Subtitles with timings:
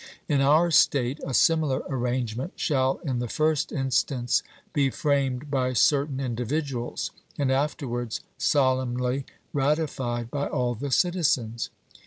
[0.27, 4.41] In our state a similar arrangement shall in the first instance
[4.73, 11.69] be framed by certain individuals, and afterwards solemnly ratified by all the citizens.